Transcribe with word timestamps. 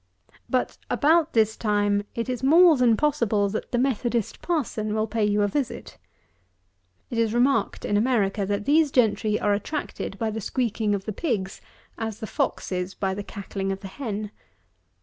But 0.49 0.79
about 0.89 1.33
this 1.33 1.55
time, 1.55 2.01
it 2.15 2.27
is 2.27 2.41
more 2.41 2.75
than 2.75 2.97
possible 2.97 3.49
that 3.49 3.71
the 3.71 3.77
Methodist 3.77 4.41
parson 4.41 4.95
will 4.95 5.05
pay 5.05 5.23
you 5.23 5.43
a 5.43 5.47
visit. 5.47 5.99
It 7.11 7.19
is 7.19 7.35
remarked 7.35 7.85
in 7.85 7.97
America, 7.97 8.43
that 8.47 8.65
these 8.65 8.89
gentry 8.89 9.39
are 9.39 9.53
attracted 9.53 10.17
by 10.17 10.31
the 10.31 10.41
squeaking 10.41 10.95
of 10.95 11.05
the 11.05 11.13
pigs, 11.13 11.61
as 11.99 12.19
the 12.19 12.25
fox 12.25 12.71
is 12.71 12.95
by 12.95 13.13
the 13.13 13.21
cackling 13.23 13.71
of 13.71 13.81
the 13.81 13.89
hen. 13.89 14.31